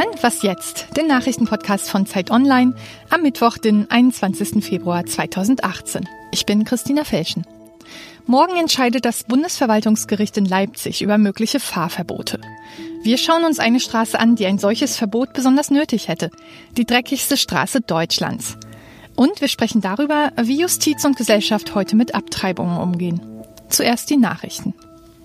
[0.00, 2.74] hören Was jetzt, den Nachrichtenpodcast von Zeit Online
[3.10, 4.64] am Mittwoch, den 21.
[4.64, 6.08] Februar 2018.
[6.32, 7.44] Ich bin Christina Felschen.
[8.26, 12.40] Morgen entscheidet das Bundesverwaltungsgericht in Leipzig über mögliche Fahrverbote.
[13.02, 16.30] Wir schauen uns eine Straße an, die ein solches Verbot besonders nötig hätte.
[16.78, 18.56] Die dreckigste Straße Deutschlands.
[19.16, 23.20] Und wir sprechen darüber, wie Justiz und Gesellschaft heute mit Abtreibungen umgehen.
[23.68, 24.72] Zuerst die Nachrichten.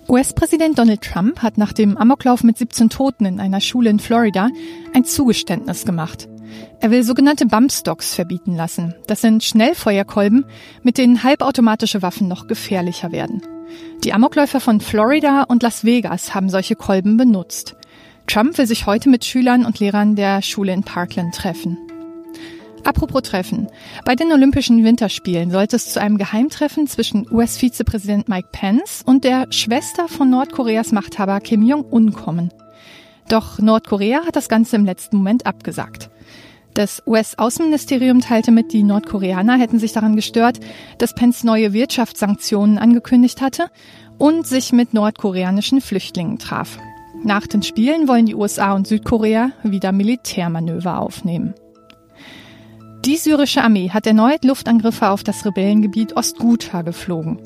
[0.08, 4.50] US-Präsident Donald Trump hat nach dem Amoklauf mit 17 Toten in einer Schule in Florida
[4.94, 6.28] ein Zugeständnis gemacht.
[6.80, 8.94] Er will sogenannte Bumpstocks verbieten lassen.
[9.08, 10.44] Das sind Schnellfeuerkolben,
[10.84, 13.42] mit denen halbautomatische Waffen noch gefährlicher werden.
[14.04, 17.74] Die Amokläufer von Florida und Las Vegas haben solche Kolben benutzt.
[18.28, 21.78] Trump will sich heute mit Schülern und Lehrern der Schule in Parkland treffen.
[22.86, 23.66] Apropos Treffen.
[24.04, 29.48] Bei den Olympischen Winterspielen sollte es zu einem Geheimtreffen zwischen US-Vizepräsident Mike Pence und der
[29.50, 32.52] Schwester von Nordkoreas Machthaber Kim Jong-un kommen.
[33.28, 36.10] Doch Nordkorea hat das Ganze im letzten Moment abgesagt.
[36.74, 40.60] Das US-Außenministerium teilte mit, die Nordkoreaner hätten sich daran gestört,
[40.98, 43.66] dass Pence neue Wirtschaftssanktionen angekündigt hatte
[44.16, 46.78] und sich mit nordkoreanischen Flüchtlingen traf.
[47.24, 51.54] Nach den Spielen wollen die USA und Südkorea wieder Militärmanöver aufnehmen.
[53.06, 57.38] Die syrische Armee hat erneut Luftangriffe auf das Rebellengebiet Ostguta geflogen.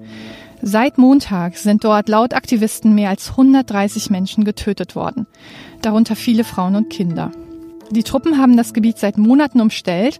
[0.62, 5.26] Seit Montag sind dort laut Aktivisten mehr als 130 Menschen getötet worden,
[5.82, 7.30] darunter viele Frauen und Kinder.
[7.90, 10.18] Die Truppen haben das Gebiet seit Monaten umstellt.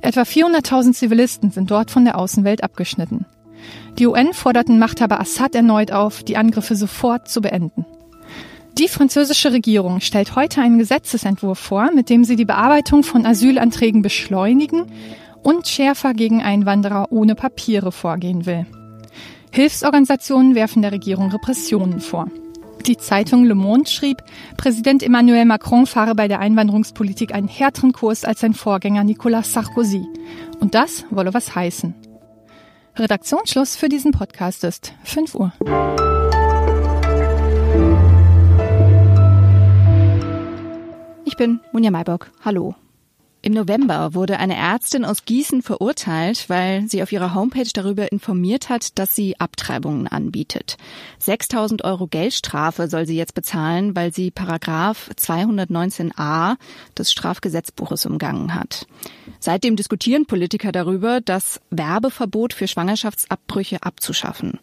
[0.00, 3.26] Etwa 400.000 Zivilisten sind dort von der Außenwelt abgeschnitten.
[3.96, 7.86] Die UN forderten Machthaber Assad erneut auf, die Angriffe sofort zu beenden.
[8.80, 14.00] Die französische Regierung stellt heute einen Gesetzesentwurf vor, mit dem sie die Bearbeitung von Asylanträgen
[14.00, 14.86] beschleunigen
[15.42, 18.64] und schärfer gegen Einwanderer ohne Papiere vorgehen will.
[19.52, 22.28] Hilfsorganisationen werfen der Regierung Repressionen vor.
[22.86, 24.22] Die Zeitung Le Monde schrieb,
[24.56, 30.06] Präsident Emmanuel Macron fahre bei der Einwanderungspolitik einen härteren Kurs als sein Vorgänger Nicolas Sarkozy.
[30.58, 31.94] Und das wolle was heißen.
[32.96, 35.52] Redaktionsschluss für diesen Podcast ist 5 Uhr.
[41.40, 42.30] Bin Munja Maybock.
[42.44, 42.74] Hallo.
[43.42, 48.68] Im November wurde eine Ärztin aus Gießen verurteilt, weil sie auf ihrer Homepage darüber informiert
[48.68, 50.76] hat, dass sie Abtreibungen anbietet.
[51.20, 56.56] 6000 Euro Geldstrafe soll sie jetzt bezahlen, weil sie Paragraph 219a
[56.98, 58.86] des Strafgesetzbuches umgangen hat.
[59.38, 64.58] Seitdem diskutieren Politiker darüber, das Werbeverbot für Schwangerschaftsabbrüche abzuschaffen.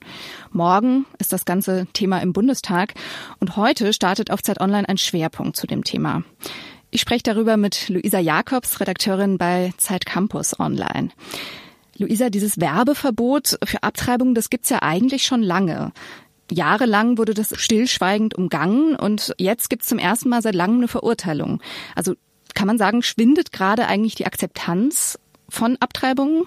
[0.51, 2.94] Morgen ist das ganze Thema im Bundestag
[3.39, 6.21] und heute startet auf Zeit Online ein Schwerpunkt zu dem Thema.
[6.90, 11.09] Ich spreche darüber mit Luisa Jakobs, Redakteurin bei Zeit Campus Online.
[11.98, 15.92] Luisa, dieses Werbeverbot für Abtreibung, das gibt's ja eigentlich schon lange.
[16.50, 21.62] Jahrelang wurde das stillschweigend umgangen und jetzt gibt's zum ersten Mal seit langem eine Verurteilung.
[21.94, 22.14] Also
[22.53, 25.19] kann man sagen, schwindet gerade eigentlich die Akzeptanz
[25.50, 26.46] von Abtreibungen?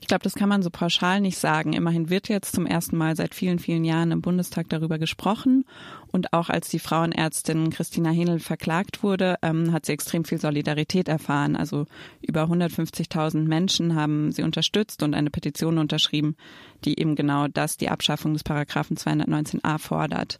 [0.00, 1.72] Ich glaube, das kann man so pauschal nicht sagen.
[1.72, 5.64] Immerhin wird jetzt zum ersten Mal seit vielen, vielen Jahren im Bundestag darüber gesprochen.
[6.12, 11.08] Und auch als die Frauenärztin Christina Henel verklagt wurde, ähm, hat sie extrem viel Solidarität
[11.08, 11.56] erfahren.
[11.56, 11.86] Also
[12.20, 16.36] über 150.000 Menschen haben sie unterstützt und eine Petition unterschrieben,
[16.84, 20.38] die eben genau das, die Abschaffung des Paragraphen 219a fordert.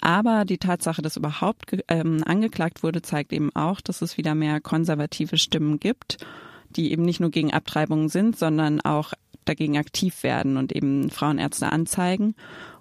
[0.00, 4.60] Aber die Tatsache, dass überhaupt ähm, angeklagt wurde, zeigt eben auch, dass es wieder mehr
[4.60, 6.18] konservative Stimmen gibt
[6.76, 9.12] die eben nicht nur gegen Abtreibungen sind, sondern auch
[9.44, 12.34] dagegen aktiv werden und eben Frauenärzte anzeigen.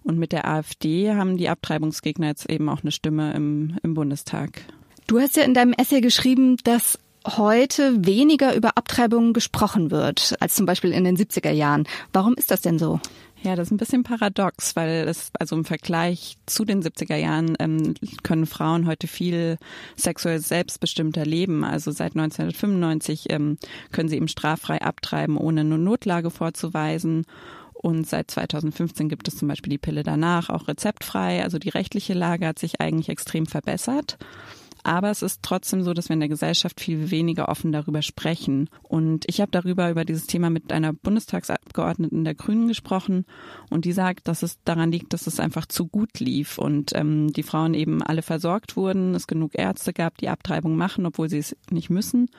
[0.04, 4.62] Und mit der AfD haben die Abtreibungsgegner jetzt eben auch eine Stimme im, im Bundestag.
[5.08, 10.56] Du hast ja in deinem Essay geschrieben, dass heute weniger über Abtreibungen gesprochen wird als
[10.56, 11.88] zum Beispiel in den 70er Jahren.
[12.14, 13.00] Warum ist das denn so?
[13.44, 17.56] Ja, das ist ein bisschen paradox, weil es, also im Vergleich zu den 70er Jahren
[17.58, 19.58] ähm, können Frauen heute viel
[19.96, 21.64] sexuell selbstbestimmter leben.
[21.64, 23.58] Also seit 1995 ähm,
[23.92, 27.26] können sie eben straffrei abtreiben, ohne eine Notlage vorzuweisen.
[27.74, 31.42] Und seit 2015 gibt es zum Beispiel die Pille danach auch rezeptfrei.
[31.42, 34.20] Also die rechtliche Lage hat sich eigentlich extrem verbessert.
[34.84, 38.70] Aber es ist trotzdem so, dass wir in der Gesellschaft viel weniger offen darüber sprechen.
[38.84, 43.26] Und ich habe darüber über dieses Thema mit einer Bundestagsabgeordneten der Grünen gesprochen
[43.70, 47.32] und die sagt, dass es daran liegt, dass es einfach zu gut lief und ähm,
[47.34, 51.40] die Frauen eben alle versorgt wurden, es genug Ärzte gab, die Abtreibung machen, obwohl sie
[51.40, 52.30] es nicht müssen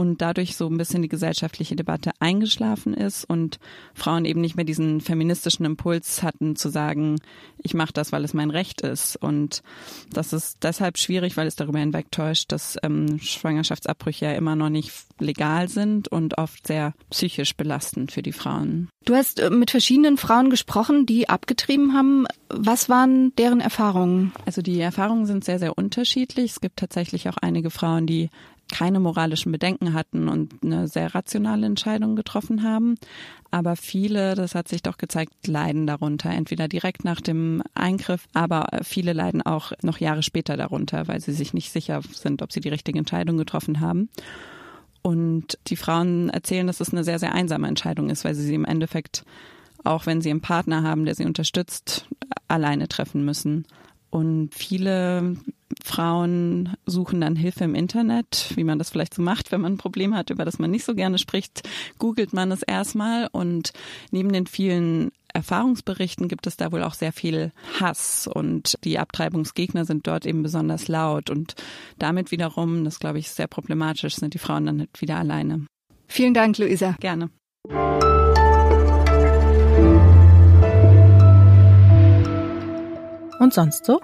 [0.00, 3.58] und dadurch so ein bisschen die gesellschaftliche Debatte eingeschlafen ist und
[3.92, 7.16] Frauen eben nicht mehr diesen feministischen Impuls hatten zu sagen,
[7.58, 9.16] ich mache das, weil es mein Recht ist.
[9.16, 9.62] Und
[10.10, 14.90] das ist deshalb schwierig, weil es darüber hinwegtäuscht, dass ähm, Schwangerschaftsabbrüche ja immer noch nicht
[15.18, 18.88] legal sind und oft sehr psychisch belastend für die Frauen.
[19.04, 22.26] Du hast äh, mit verschiedenen Frauen gesprochen, die abgetrieben haben.
[22.48, 24.32] Was waren deren Erfahrungen?
[24.46, 26.52] Also die Erfahrungen sind sehr, sehr unterschiedlich.
[26.52, 28.30] Es gibt tatsächlich auch einige Frauen, die
[28.70, 32.96] keine moralischen Bedenken hatten und eine sehr rationale Entscheidung getroffen haben.
[33.50, 38.66] Aber viele, das hat sich doch gezeigt, leiden darunter, entweder direkt nach dem Eingriff, aber
[38.82, 42.60] viele leiden auch noch Jahre später darunter, weil sie sich nicht sicher sind, ob sie
[42.60, 44.08] die richtige Entscheidung getroffen haben.
[45.02, 48.54] Und die Frauen erzählen, dass es eine sehr, sehr einsame Entscheidung ist, weil sie sie
[48.54, 49.24] im Endeffekt,
[49.82, 52.06] auch wenn sie einen Partner haben, der sie unterstützt,
[52.48, 53.66] alleine treffen müssen.
[54.10, 55.36] Und viele
[55.84, 59.78] Frauen suchen dann Hilfe im Internet, wie man das vielleicht so macht, wenn man ein
[59.78, 61.68] Problem hat, über das man nicht so gerne spricht,
[61.98, 63.72] googelt man es erstmal und
[64.10, 69.84] neben den vielen Erfahrungsberichten gibt es da wohl auch sehr viel Hass und die Abtreibungsgegner
[69.84, 71.54] sind dort eben besonders laut und
[71.98, 75.66] damit wiederum, das glaube ich sehr problematisch, sind die Frauen dann halt wieder alleine.
[76.08, 76.96] Vielen Dank, Luisa.
[76.98, 77.30] Gerne.
[83.50, 84.00] Und sonst so?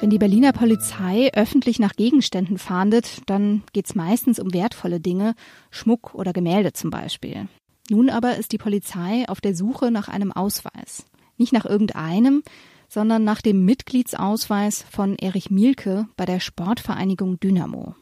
[0.00, 5.34] Wenn die Berliner Polizei öffentlich nach Gegenständen fahndet, dann geht's meistens um wertvolle Dinge,
[5.70, 7.48] Schmuck oder Gemälde zum Beispiel.
[7.88, 11.06] Nun aber ist die Polizei auf der Suche nach einem Ausweis.
[11.38, 12.42] Nicht nach irgendeinem,
[12.86, 17.94] sondern nach dem Mitgliedsausweis von Erich Mielke bei der Sportvereinigung Dynamo.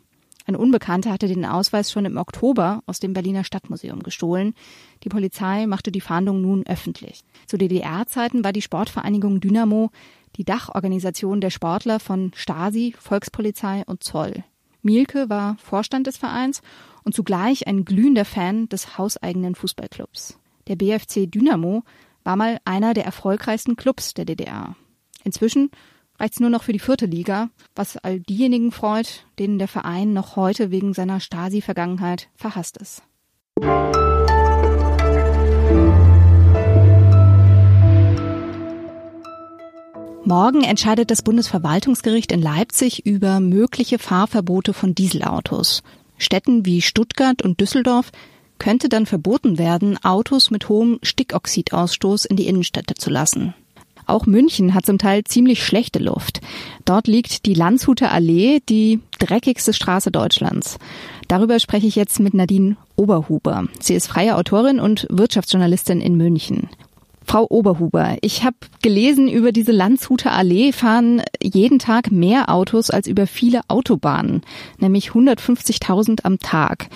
[0.46, 4.54] Ein Unbekannter hatte den Ausweis schon im Oktober aus dem Berliner Stadtmuseum gestohlen.
[5.02, 7.20] Die Polizei machte die Fahndung nun öffentlich.
[7.46, 9.90] Zu DDR-Zeiten war die Sportvereinigung Dynamo
[10.36, 14.44] die Dachorganisation der Sportler von Stasi, Volkspolizei und Zoll.
[14.82, 16.60] Mielke war Vorstand des Vereins
[17.04, 20.38] und zugleich ein glühender Fan des hauseigenen Fußballclubs.
[20.68, 21.82] Der BFC Dynamo
[22.22, 24.76] war mal einer der erfolgreichsten Clubs der DDR.
[25.24, 25.70] Inzwischen
[26.18, 30.36] reicht's nur noch für die vierte Liga, was all diejenigen freut, denen der Verein noch
[30.36, 33.02] heute wegen seiner Stasi-Vergangenheit verhasst ist.
[40.26, 45.82] Morgen entscheidet das Bundesverwaltungsgericht in Leipzig über mögliche Fahrverbote von Dieselautos.
[46.16, 48.10] Städten wie Stuttgart und Düsseldorf
[48.56, 53.52] könnte dann verboten werden, Autos mit hohem Stickoxidausstoß in die Innenstädte zu lassen.
[54.06, 56.40] Auch München hat zum Teil ziemlich schlechte Luft.
[56.86, 60.78] Dort liegt die Landshuter Allee, die dreckigste Straße Deutschlands.
[61.28, 63.66] Darüber spreche ich jetzt mit Nadine Oberhuber.
[63.78, 66.70] Sie ist freie Autorin und Wirtschaftsjournalistin in München.
[67.26, 73.06] Frau Oberhuber, ich habe gelesen, über diese Landshuter Allee fahren jeden Tag mehr Autos als
[73.06, 74.42] über viele Autobahnen,
[74.78, 76.88] nämlich 150.000 am Tag.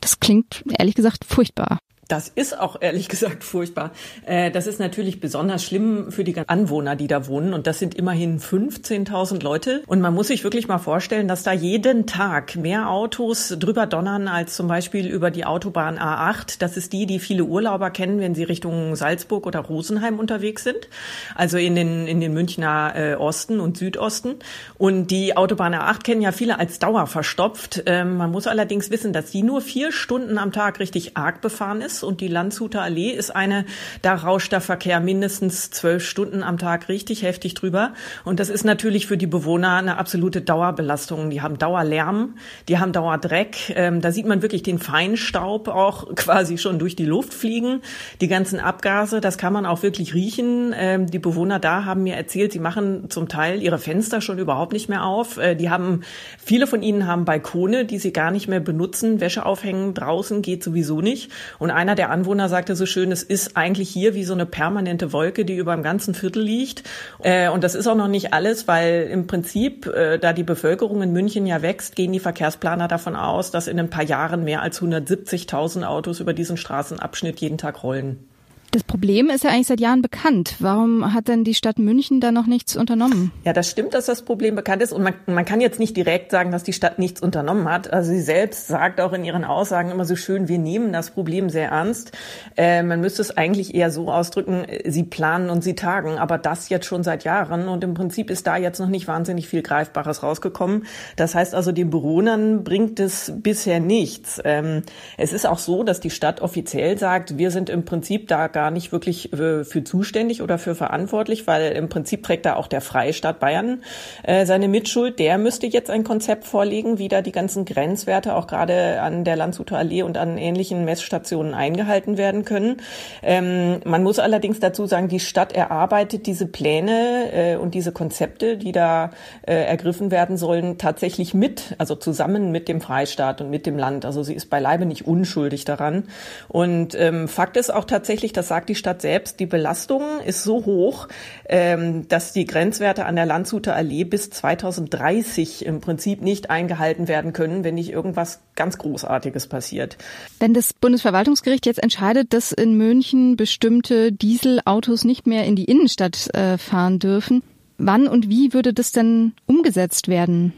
[0.00, 1.78] Das klingt ehrlich gesagt furchtbar.
[2.12, 3.90] Das ist auch ehrlich gesagt furchtbar.
[4.26, 7.54] Äh, das ist natürlich besonders schlimm für die Anwohner, die da wohnen.
[7.54, 9.82] Und das sind immerhin 15.000 Leute.
[9.86, 14.28] Und man muss sich wirklich mal vorstellen, dass da jeden Tag mehr Autos drüber donnern
[14.28, 16.56] als zum Beispiel über die Autobahn A8.
[16.58, 20.88] Das ist die, die viele Urlauber kennen, wenn sie Richtung Salzburg oder Rosenheim unterwegs sind.
[21.34, 24.34] Also in den, in den Münchner äh, Osten und Südosten.
[24.76, 27.84] Und die Autobahn A8 kennen ja viele als dauerverstopft.
[27.86, 31.80] Ähm, man muss allerdings wissen, dass die nur vier Stunden am Tag richtig arg befahren
[31.80, 33.64] ist und die Landshuter Allee ist eine,
[34.02, 37.92] da rauscht der Verkehr mindestens zwölf Stunden am Tag richtig heftig drüber.
[38.24, 41.30] Und das ist natürlich für die Bewohner eine absolute Dauerbelastung.
[41.30, 42.36] Die haben Dauerlärm,
[42.68, 43.72] die haben Dauerdreck.
[43.76, 47.80] Ähm, da sieht man wirklich den Feinstaub auch quasi schon durch die Luft fliegen.
[48.20, 50.74] Die ganzen Abgase, das kann man auch wirklich riechen.
[50.76, 54.72] Ähm, die Bewohner da haben mir erzählt, sie machen zum Teil ihre Fenster schon überhaupt
[54.72, 55.38] nicht mehr auf.
[55.38, 56.02] Äh, die haben,
[56.42, 59.20] viele von ihnen haben Balkone, die sie gar nicht mehr benutzen.
[59.20, 61.30] Wäsche aufhängen draußen geht sowieso nicht.
[61.58, 65.12] Und einer der Anwohner sagte so schön, es ist eigentlich hier wie so eine permanente
[65.12, 66.84] Wolke, die über dem ganzen Viertel liegt.
[67.24, 71.02] Äh, und das ist auch noch nicht alles, weil im Prinzip, äh, da die Bevölkerung
[71.02, 74.62] in München ja wächst, gehen die Verkehrsplaner davon aus, dass in ein paar Jahren mehr
[74.62, 78.28] als 170.000 Autos über diesen Straßenabschnitt jeden Tag rollen.
[78.72, 80.54] Das Problem ist ja eigentlich seit Jahren bekannt.
[80.58, 83.30] Warum hat denn die Stadt München da noch nichts unternommen?
[83.44, 84.94] Ja, das stimmt, dass das Problem bekannt ist.
[84.94, 87.92] Und man, man kann jetzt nicht direkt sagen, dass die Stadt nichts unternommen hat.
[87.92, 91.50] Also sie selbst sagt auch in ihren Aussagen immer so schön, wir nehmen das Problem
[91.50, 92.12] sehr ernst.
[92.56, 96.16] Äh, man müsste es eigentlich eher so ausdrücken, sie planen und sie tagen.
[96.16, 97.68] Aber das jetzt schon seit Jahren.
[97.68, 100.86] Und im Prinzip ist da jetzt noch nicht wahnsinnig viel Greifbares rausgekommen.
[101.16, 104.40] Das heißt also, den Bewohnern bringt es bisher nichts.
[104.46, 104.82] Ähm,
[105.18, 108.61] es ist auch so, dass die Stadt offiziell sagt, wir sind im Prinzip da gar
[108.62, 112.68] gar nicht wirklich äh, für zuständig oder für verantwortlich, weil im Prinzip trägt da auch
[112.68, 113.82] der Freistaat Bayern
[114.22, 115.18] äh, seine Mitschuld.
[115.18, 119.34] Der müsste jetzt ein Konzept vorlegen, wie da die ganzen Grenzwerte auch gerade an der
[119.34, 122.76] Landshuter Allee und an ähnlichen Messstationen eingehalten werden können.
[123.20, 128.56] Ähm, man muss allerdings dazu sagen, die Stadt erarbeitet diese Pläne äh, und diese Konzepte,
[128.56, 129.10] die da
[129.42, 134.04] ergriffen werden sollen, tatsächlich mit, also zusammen mit dem Freistaat und mit dem Land.
[134.04, 136.04] Also sie ist beileibe nicht unschuldig daran.
[136.48, 140.66] Und ähm, Fakt ist auch tatsächlich, das sagt die Stadt selbst, die Belastung ist so
[140.66, 141.08] hoch,
[141.48, 147.32] ähm, dass die Grenzwerte an der Landshuter Allee bis 2030 im Prinzip nicht eingehalten werden
[147.32, 149.96] können, wenn nicht irgendwas ganz Großartiges passiert.
[150.38, 156.28] Wenn das Bundesverwaltungsgericht jetzt entscheidet, dass in München bestimmte Dieselautos nicht mehr in die Innenstadt
[156.34, 157.42] äh, fahren dürfen,
[157.78, 160.52] wann und wie würde das denn umgesetzt werden?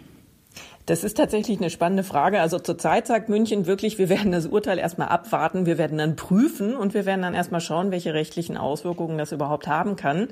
[0.86, 2.40] Das ist tatsächlich eine spannende Frage.
[2.40, 6.76] Also zurzeit sagt München wirklich, wir werden das Urteil erstmal abwarten, wir werden dann prüfen
[6.76, 10.28] und wir werden dann erstmal schauen, welche rechtlichen Auswirkungen das überhaupt haben kann.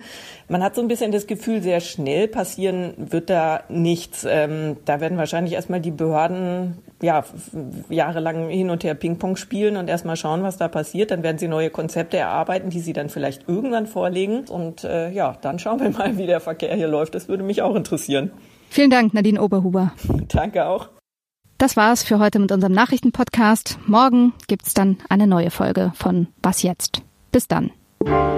[0.49, 4.27] Man hat so ein bisschen das Gefühl, sehr schnell passieren wird da nichts.
[4.29, 7.25] Ähm, da werden wahrscheinlich erstmal die Behörden ja,
[7.89, 11.13] jahrelang hin und her Ping-Pong spielen und erstmal schauen, was da passiert.
[11.13, 14.45] Dann werden sie neue Konzepte erarbeiten, die sie dann vielleicht irgendwann vorlegen.
[14.51, 17.15] Und äh, ja, dann schauen wir mal, wie der Verkehr hier läuft.
[17.15, 18.33] Das würde mich auch interessieren.
[18.73, 19.93] Vielen Dank, Nadine Oberhuber.
[20.29, 20.89] Danke auch.
[21.59, 23.79] Das war's für heute mit unserem Nachrichtenpodcast.
[23.87, 27.03] Morgen gibt's dann eine neue Folge von Was jetzt?
[27.33, 27.71] Bis dann.
[28.01, 28.35] Aber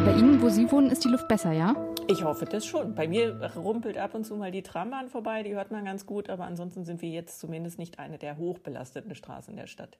[0.00, 1.76] bei Ihnen, wo Sie wohnen, ist die Luft besser, ja?
[2.06, 2.94] Ich hoffe das schon.
[2.94, 6.30] Bei mir rumpelt ab und zu mal die Trambahn vorbei, die hört man ganz gut,
[6.30, 9.98] aber ansonsten sind wir jetzt zumindest nicht eine der hochbelasteten Straßen der Stadt.